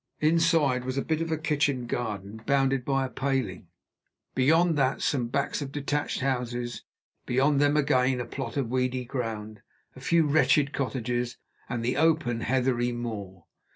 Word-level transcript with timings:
Inside 0.19 0.83
was 0.83 0.97
a 0.97 1.03
bit 1.03 1.21
of 1.21 1.43
kitchen 1.43 1.85
garden, 1.85 2.41
bounded 2.47 2.83
by 2.83 3.05
a 3.05 3.07
paling; 3.09 3.67
beyond 4.33 4.75
that 4.75 4.99
some 5.03 5.27
backs 5.27 5.61
of 5.61 5.71
detached 5.71 6.21
houses; 6.21 6.83
beyond 7.27 7.61
them, 7.61 7.77
again, 7.77 8.19
a 8.19 8.25
plot 8.25 8.57
of 8.57 8.71
weedy 8.71 9.05
ground, 9.05 9.61
a 9.95 9.99
few 9.99 10.25
wretched 10.25 10.73
cottages, 10.73 11.37
and 11.69 11.85
the 11.85 11.97
open, 11.97 12.39
heathery 12.41 12.91
moor. 12.91 13.45